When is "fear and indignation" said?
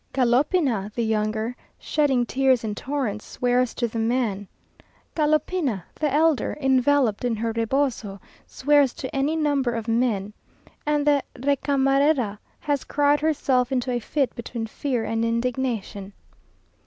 14.65-16.13